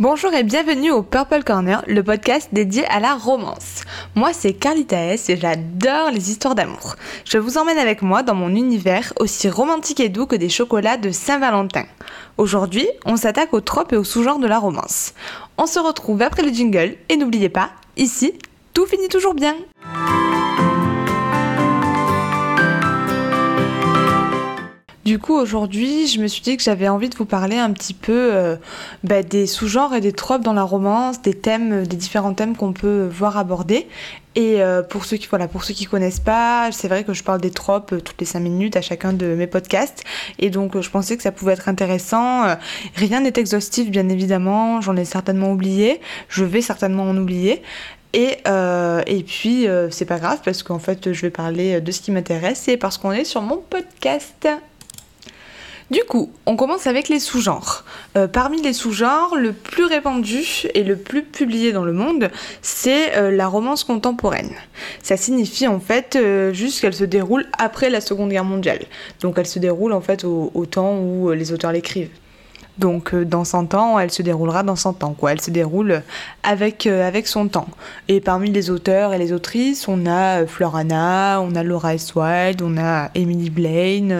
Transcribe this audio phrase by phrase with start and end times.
[0.00, 3.82] Bonjour et bienvenue au Purple Corner, le podcast dédié à la romance.
[4.14, 6.94] Moi c'est Carlita S et j'adore les histoires d'amour.
[7.24, 10.98] Je vous emmène avec moi dans mon univers aussi romantique et doux que des chocolats
[10.98, 11.82] de Saint-Valentin.
[12.36, 15.14] Aujourd'hui, on s'attaque aux tropes et aux sous-genres de la romance.
[15.56, 18.34] On se retrouve après le jingle et n'oubliez pas, ici,
[18.74, 19.56] tout finit toujours bien.
[25.08, 27.94] Du coup, aujourd'hui, je me suis dit que j'avais envie de vous parler un petit
[27.94, 28.56] peu euh,
[29.04, 32.74] bah, des sous-genres et des tropes dans la romance, des thèmes, des différents thèmes qu'on
[32.74, 33.88] peut voir aborder.
[34.34, 37.24] Et euh, pour ceux qui voilà, pour ceux qui connaissent pas, c'est vrai que je
[37.24, 40.04] parle des tropes euh, toutes les 5 minutes à chacun de mes podcasts.
[40.38, 42.42] Et donc, je pensais que ça pouvait être intéressant.
[42.94, 44.82] rien n'est exhaustif, bien évidemment.
[44.82, 46.02] J'en ai certainement oublié.
[46.28, 47.62] Je vais certainement en oublier.
[48.12, 48.36] Et,
[49.06, 52.68] et puis, c'est pas grave parce qu'en fait, je vais parler de ce qui m'intéresse
[52.68, 54.46] et parce qu'on est sur mon podcast.
[55.90, 57.84] Du coup, on commence avec les sous-genres.
[58.16, 62.30] Euh, parmi les sous-genres, le plus répandu et le plus publié dans le monde,
[62.60, 64.50] c'est euh, la romance contemporaine.
[65.02, 68.80] Ça signifie en fait euh, juste qu'elle se déroule après la Seconde Guerre mondiale.
[69.22, 72.10] Donc elle se déroule en fait au temps où les auteurs l'écrivent.
[72.78, 75.32] Donc euh, dans 100 ans, elle se déroulera dans 100 ans, quoi.
[75.32, 76.02] Elle se déroule
[76.42, 77.68] avec, euh, avec son temps.
[78.06, 82.14] Et parmi les auteurs et les autrices, on a euh, Florana, on a Laura S.
[82.14, 84.16] Wilde, on a Emily Blaine,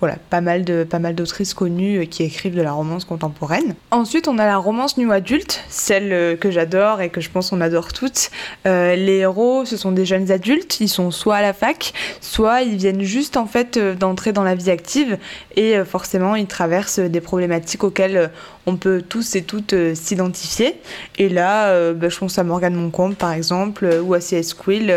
[0.00, 3.74] voilà, pas mal de pas mal d'autrices connues qui écrivent de la romance contemporaine.
[3.90, 7.60] Ensuite, on a la romance new adulte, celle que j'adore et que je pense qu'on
[7.60, 8.30] adore toutes.
[8.64, 12.76] les héros, ce sont des jeunes adultes, ils sont soit à la fac, soit ils
[12.76, 15.18] viennent juste en fait d'entrer dans la vie active
[15.54, 18.28] et forcément ils traversent des problématiques auxquels euh,
[18.66, 20.80] on peut tous et toutes euh, s'identifier.
[21.18, 24.54] Et là, euh, bah, je pense à Morgane Moncombe par exemple, ou à C.S.
[24.54, 24.94] Quill,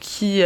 [0.00, 0.42] qui,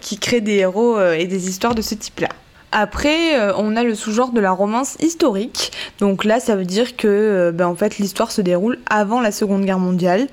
[0.00, 2.28] qui crée des héros et des histoires de ce type-là.
[2.72, 5.72] Après, on a le sous-genre de la romance historique.
[6.00, 9.64] Donc là, ça veut dire que bah, en fait, l'histoire se déroule avant la Seconde
[9.64, 10.26] Guerre mondiale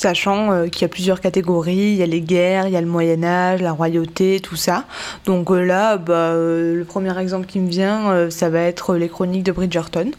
[0.00, 2.80] sachant euh, qu'il y a plusieurs catégories, il y a les guerres, il y a
[2.80, 4.84] le Moyen Âge, la royauté, tout ça.
[5.26, 9.08] Donc euh, là, bah, euh, le premier exemple qui me vient, ça va être les
[9.08, 10.10] chroniques de Bridgerton.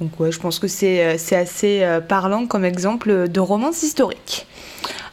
[0.00, 4.46] Donc ouais, je pense que c'est assez parlant comme exemple de romance historique.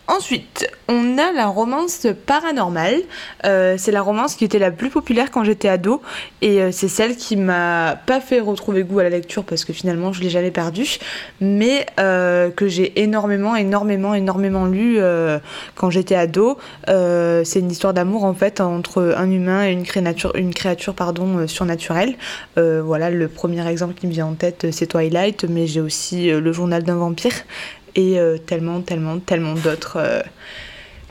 [0.10, 3.02] Ensuite, on a la romance paranormale.
[3.46, 6.02] Euh, c'est la romance qui était la plus populaire quand j'étais ado
[6.42, 9.74] et euh, c'est celle qui m'a pas fait retrouver goût à la lecture parce que
[9.74, 10.98] finalement je l'ai jamais perdue,
[11.42, 14.98] mais euh, que j'ai énormément, énormément, énormément lu
[15.76, 16.58] quand j'étais ado.
[16.88, 21.48] c'est une histoire d'amour en fait entre un humain et une créature, une créature pardon
[21.48, 22.16] surnaturelle.
[22.56, 26.52] voilà, le premier exemple qui me vient en tête c'est Twilight, mais j'ai aussi le
[26.54, 27.34] journal d'un vampire
[27.98, 30.22] et euh, tellement, tellement, tellement d'autres euh,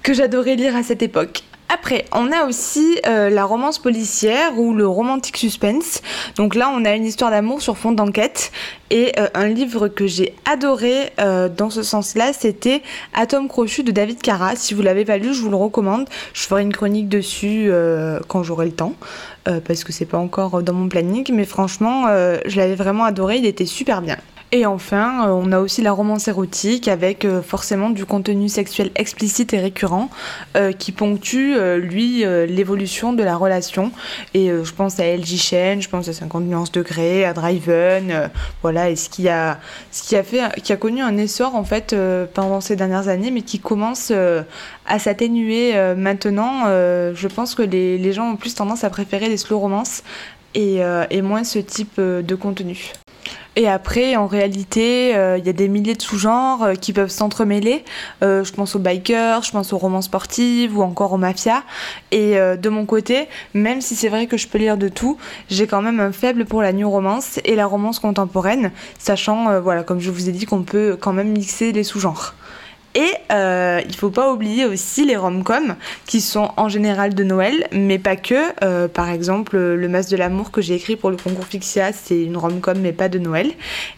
[0.03, 1.43] que j'adorais lire à cette époque.
[1.69, 6.01] Après, on a aussi euh, la romance policière ou le romantique suspense.
[6.37, 8.53] Donc là, on a une histoire d'amour sur fond d'enquête.
[8.91, 12.83] Et un livre que j'ai adoré dans ce sens-là, c'était
[13.15, 14.55] Atome crochu de David Cara.
[14.55, 16.09] Si vous l'avez pas lu, je vous le recommande.
[16.35, 17.69] Je ferai une chronique dessus
[18.29, 18.95] quand j'aurai le temps.
[19.45, 21.29] parce que c'est pas encore dans mon planning.
[21.33, 22.05] Mais franchement,
[22.47, 23.39] je l'avais vraiment adoré.
[23.39, 24.19] Il était super bien.
[24.53, 28.93] Et enfin, euh, on a aussi la romance érotique avec euh, forcément du contenu sexuel
[28.95, 30.09] explicite et récurrent
[30.57, 33.91] euh, qui ponctue, lui, l'évolution de la relation.
[34.35, 38.31] Et je pense à LG Chen, je pense à 50 nuances degrés, à Driven,
[38.62, 39.59] voilà, et ce qui a,
[39.91, 41.95] ce qui a fait, qui a connu un essor en fait
[42.35, 44.12] pendant ces dernières années, mais qui commence
[44.87, 46.65] à s'atténuer maintenant.
[46.67, 50.03] je pense que les, les, gens ont plus tendance à préférer les slow romances
[50.55, 50.81] et,
[51.11, 52.93] et moins ce type de contenu.
[53.59, 57.11] Et après, en réalité, il euh, y a des milliers de sous-genres euh, qui peuvent
[57.11, 57.84] s'entremêler.
[58.22, 61.62] Euh, je pense aux bikers, je pense aux romans sportives ou encore aux mafias.
[62.12, 65.17] Et de mon côté, même si c'est vrai que je peux lire de tout,
[65.49, 69.83] j'ai quand même un faible pour la new romance et la romance contemporaine, sachant, voilà,
[69.83, 72.34] comme je vous ai dit, qu'on peut quand même mixer les sous-genres.
[72.97, 75.77] Et euh, il faut pas oublier aussi les rom-coms
[76.07, 78.34] qui sont en général de Noël, mais pas que.
[78.65, 82.23] Euh, par exemple, Le Mas de l'amour que j'ai écrit pour le concours Fixia, c'est
[82.23, 83.53] une rom-com mais pas de Noël.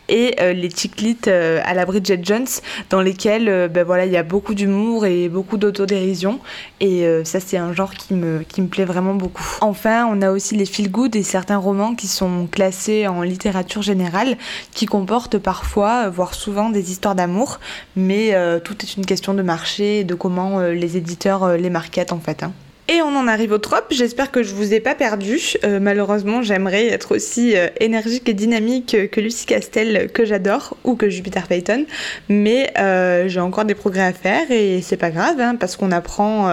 [0.09, 0.99] Et euh, les chick
[1.29, 2.49] euh, à la Bridget Jones,
[2.91, 6.41] dans lesquels ben voilà, il y a beaucoup d'humour et beaucoup d'autodérision.
[6.81, 9.45] Et ça, c'est un genre qui me, qui me plaît vraiment beaucoup.
[9.61, 13.83] Enfin, on a aussi les feel good et certains romans qui sont classés en littérature
[13.83, 14.37] générale,
[14.73, 17.61] qui comportent parfois, voire souvent, des histoires d'amour,
[17.95, 18.35] mais
[18.65, 22.13] tout est une question de marché et de comment euh, les éditeurs euh, les marketent
[22.13, 22.43] en fait.
[22.43, 22.53] Hein.
[22.91, 23.89] Et on en arrive au trope.
[23.91, 25.39] J'espère que je vous ai pas perdu.
[25.63, 30.95] Euh, malheureusement, j'aimerais être aussi euh, énergique et dynamique que Lucie Castel, que j'adore, ou
[30.95, 31.85] que Jupiter Payton.
[32.31, 35.93] Mais euh, j'ai encore des progrès à faire et c'est pas grave, hein, parce qu'on
[35.93, 36.51] apprend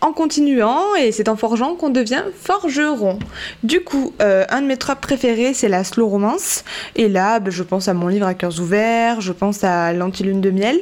[0.00, 3.20] en continuant et c'est en forgeant qu'on devient forgeron.
[3.62, 6.64] Du coup, un de mes tropes préférés, c'est la slow romance.
[6.96, 10.40] Et là, bah, je pense à mon livre à cœurs ouverts, je pense à l'antilune
[10.40, 10.80] de miel,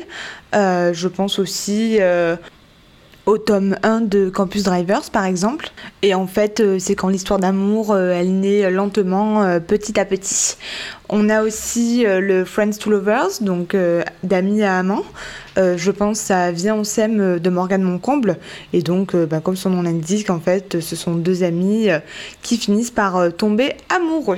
[0.54, 1.98] je pense aussi
[3.26, 5.70] au tome 1 de Campus Drivers par exemple.
[6.02, 10.04] Et en fait, euh, c'est quand l'histoire d'amour, euh, elle naît lentement, euh, petit à
[10.04, 10.56] petit.
[11.08, 13.76] On a aussi le Friends to Lovers, donc
[14.22, 15.04] d'amis à amants.
[15.56, 18.36] je pense à Viens on s'aime de Morgane Moncomble.
[18.72, 21.88] Et donc, bah, comme son nom l'indique, en fait, ce sont deux amis
[22.42, 24.36] qui finissent par tomber amoureux.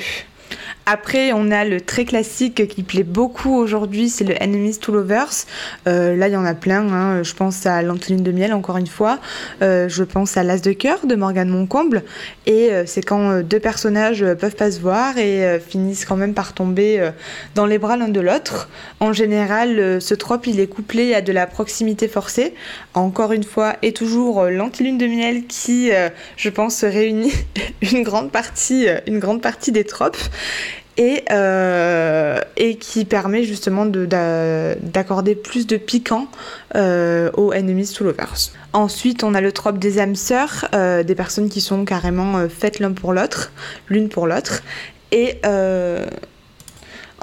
[0.84, 5.46] Après, on a le très classique qui plaît beaucoup aujourd'hui, c'est le Enemies to Lovers.
[5.86, 6.92] Euh, là, il y en a plein.
[6.92, 7.22] Hein.
[7.22, 9.20] Je pense à l'Antoline de Miel, encore une fois.
[9.62, 12.02] Euh, je pense à L'As de cœur de Morgane Moncomble.
[12.46, 16.52] Et euh, c'est quand deux personnages peuvent pas se voir et finissent quand même par
[16.52, 17.10] tomber
[17.54, 18.68] dans les bras l'un de l'autre.
[18.98, 22.54] En général, ce trope, il est couplé à de la proximité forcée.
[22.94, 25.90] Encore une fois, et toujours l'Antilune de Miel qui,
[26.36, 27.32] je pense, réunit
[27.82, 28.82] une grande partie
[29.72, 30.18] des tropes
[30.96, 36.28] et, euh, et qui permet justement d'accorder plus de piquant
[36.74, 38.52] euh, aux enemies to lovers.
[38.72, 42.78] Ensuite, on a le trope des âmes sœurs, euh, des personnes qui sont carrément faites
[42.78, 43.52] l'un pour l'autre,
[43.88, 44.62] l'une pour l'autre.
[45.12, 45.38] Et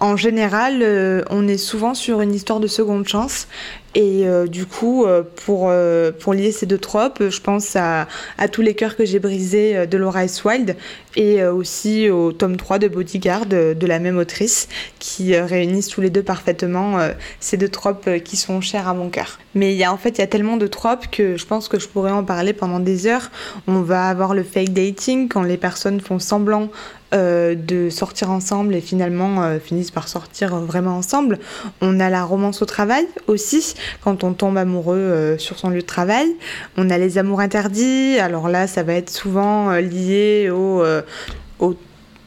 [0.01, 3.48] en général, on est souvent sur une histoire de seconde chance
[3.95, 8.07] et euh, du coup, euh, pour, euh, pour lier ces deux tropes, je pense à,
[8.38, 10.44] à tous les cœurs que j'ai brisés de Laura S.
[10.44, 10.75] Wild
[11.15, 14.68] et aussi au tome 3 de Bodyguard de la même autrice
[15.00, 17.00] qui réunissent tous les deux parfaitement
[17.39, 19.39] ces deux tropes qui sont chères à mon cœur.
[19.56, 21.68] Mais il y a en fait il y a tellement de tropes que je pense
[21.68, 23.31] que je pourrais en parler pendant des heures.
[23.68, 26.69] On va avoir le fake dating quand les personnes font semblant
[27.12, 31.39] de sortir ensemble et finalement finissent par sortir vraiment ensemble.
[31.81, 35.81] On a la romance au travail aussi quand on tombe amoureux euh, sur son lieu
[35.81, 36.27] de travail.
[36.77, 41.01] On a les amours interdits, alors là ça va être souvent euh, lié au, euh,
[41.59, 41.75] au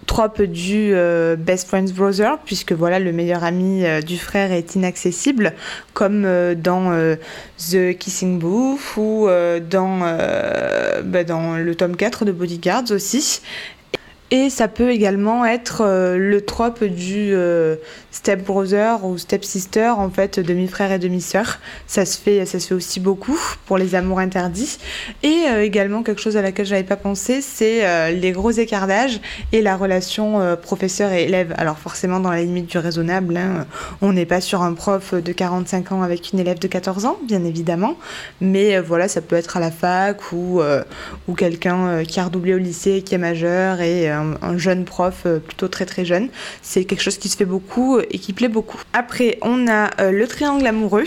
[0.07, 0.95] trope du
[1.39, 5.55] best friend's brother, puisque voilà, le meilleur ami du frère est inaccessible,
[5.95, 7.17] comme dans
[7.57, 9.27] The Kissing Booth ou
[9.71, 10.01] dans,
[11.05, 13.41] bah, dans le tome 4 de Bodyguards aussi.
[14.33, 15.85] Et ça peut également être
[16.17, 17.37] le trope du
[18.11, 21.59] step brother ou step sister, en fait, demi-frère et demi-sœur.
[21.87, 24.79] Ça se fait, ça se fait aussi beaucoup pour les amours interdits.
[25.23, 28.87] Et euh, également quelque chose à laquelle j'avais pas pensé, c'est euh, les gros écarts
[28.87, 29.21] d'âge
[29.53, 31.55] et la relation euh, professeur et élève.
[31.57, 33.67] Alors forcément dans la limite du raisonnable, hein,
[34.03, 37.19] on n'est pas sur un prof de 45 ans avec une élève de 14 ans,
[37.27, 37.97] bien évidemment.
[38.41, 40.61] Mais voilà, ça peut être à la fac ou,
[41.29, 45.27] ou quelqu'un qui a redoublé au lycée, qui est majeur et un, un jeune prof
[45.47, 46.29] plutôt très très jeune.
[46.63, 48.79] C'est quelque chose qui se fait beaucoup et qui plaît beaucoup.
[48.93, 51.05] Après, on a euh, le triangle amoureux.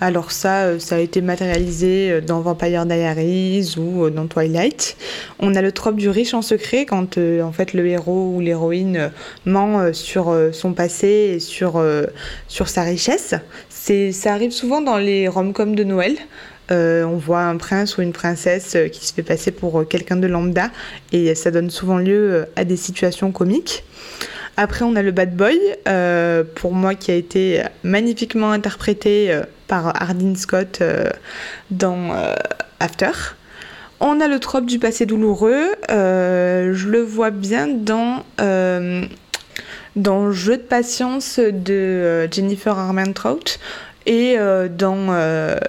[0.00, 4.96] Alors ça, euh, ça a été matérialisé euh, dans Vampire Diaries ou dans Twilight.
[5.38, 9.10] On a le trope du riche en secret quand en fait le héros ou l'héroïne
[9.44, 11.82] ment sur son passé et sur,
[12.48, 13.34] sur sa richesse.
[13.70, 16.16] Ça arrive souvent dans les rom-coms de Noël.
[16.70, 20.70] On voit un prince ou une princesse qui se fait passer pour quelqu'un de lambda
[21.12, 23.84] et ça donne souvent lieu à des situations comiques.
[24.56, 29.42] Après, on a le Bad Boy, euh, pour moi qui a été magnifiquement interprété euh,
[29.66, 31.10] par Hardin Scott euh,
[31.70, 32.14] dans
[32.80, 33.10] After.
[34.00, 35.72] On a le trope du passé douloureux.
[35.88, 38.24] je le vois bien dans
[39.96, 43.58] dans Jeu de patience de Jennifer Armentrout
[44.06, 44.36] et
[44.70, 45.12] dans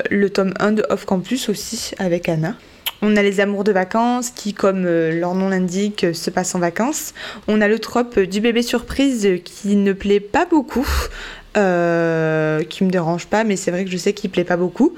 [0.10, 2.56] le tome 1 de Off Campus aussi avec Anna.
[3.02, 6.56] On a les amours de vacances qui, comme euh, leur nom l'indique, euh, se passent
[6.56, 7.14] en vacances.
[7.48, 10.88] On a le trope du bébé surprise qui ne plaît pas beaucoup.
[11.56, 14.94] Euh, qui me dérange pas, mais c'est vrai que je sais qu'il plaît pas beaucoup,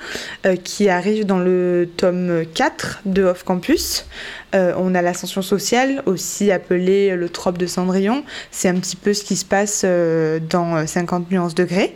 [0.65, 4.05] qui arrive dans le tome 4 de Off Campus.
[4.53, 8.25] on a l'ascension sociale, aussi appelé le trope de Cendrillon.
[8.51, 9.86] C'est un petit peu ce qui se passe
[10.50, 11.96] dans 50 nuances degrés.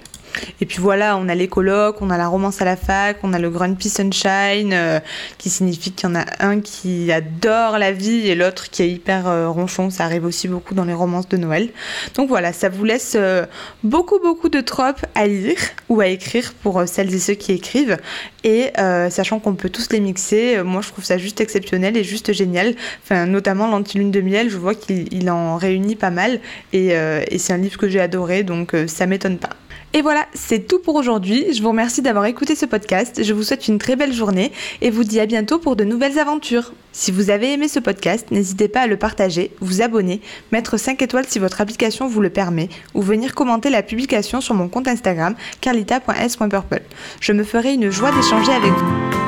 [0.61, 3.33] Et puis voilà, on a les colloques, on a la romance à la fac, on
[3.33, 4.99] a le Grumpy Sunshine, euh,
[5.37, 8.89] qui signifie qu'il y en a un qui adore la vie et l'autre qui est
[8.89, 9.89] hyper euh, ronchon.
[9.89, 11.69] Ça arrive aussi beaucoup dans les romances de Noël.
[12.15, 13.45] Donc voilà, ça vous laisse euh,
[13.83, 15.57] beaucoup, beaucoup de tropes à lire
[15.89, 17.97] ou à écrire pour celles et ceux qui écrivent.
[18.45, 18.73] Et
[19.09, 22.75] sachant qu'on peut tous les mixer, moi je trouve ça juste exceptionnel et juste génial.
[23.01, 26.41] Enfin, notamment l'antilune de miel, je vois qu'il en réunit pas mal.
[26.73, 29.51] Et, et c'est un livre que j'ai adoré, donc ça m'étonne pas.
[29.95, 31.53] Et voilà, c'est tout pour aujourd'hui.
[31.53, 33.23] Je vous remercie d'avoir écouté ce podcast.
[33.23, 36.17] Je vous souhaite une très belle journée et vous dis à bientôt pour de nouvelles
[36.17, 36.73] aventures.
[36.91, 40.21] Si vous avez aimé ce podcast, n'hésitez pas à le partager, vous abonner,
[40.51, 44.55] mettre 5 étoiles si votre application vous le permet ou venir commenter la publication sur
[44.55, 46.81] mon compte Instagram carlita.s.purple.
[47.19, 49.22] Je me ferai une joie d'échanger avec vous.